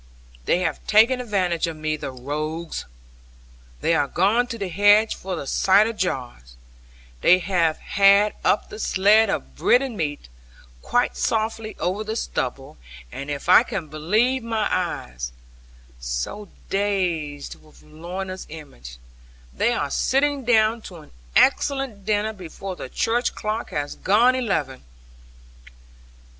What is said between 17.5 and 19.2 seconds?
with Lorna's image),